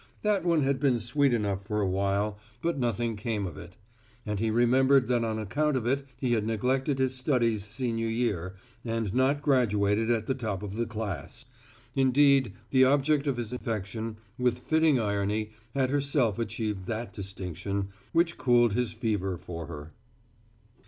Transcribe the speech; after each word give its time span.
That 0.23 0.43
one 0.43 0.63
had 0.63 0.79
been 0.79 0.97
sweet 0.97 1.31
enough 1.31 1.67
for 1.67 1.79
awhile, 1.79 2.39
but 2.63 2.79
nothing 2.79 3.15
came 3.15 3.45
of 3.45 3.55
it. 3.55 3.73
And 4.25 4.39
he 4.39 4.49
remembered 4.49 5.07
that 5.09 5.23
on 5.23 5.37
account 5.37 5.77
of 5.77 5.85
it 5.85 6.07
he 6.17 6.33
had 6.33 6.43
neglected 6.43 6.97
his 6.97 7.13
studies 7.15 7.63
senior 7.67 8.07
year 8.07 8.55
and 8.83 9.13
not 9.13 9.43
graduated 9.43 10.09
at 10.09 10.25
the 10.25 10.33
top 10.33 10.63
of 10.63 10.73
the 10.75 10.87
class. 10.87 11.45
Indeed, 11.95 12.53
the 12.71 12.83
object 12.83 13.27
of 13.27 13.37
his 13.37 13.53
affection, 13.53 14.17
with 14.39 14.57
fitting 14.57 14.99
irony, 14.99 15.51
had 15.75 15.91
herself 15.91 16.39
achieved 16.39 16.87
that 16.87 17.13
distinction, 17.13 17.89
which 18.11 18.37
cooled 18.37 18.73
his 18.73 18.93
fever 18.93 19.37
for 19.37 19.67
her. 19.67 19.91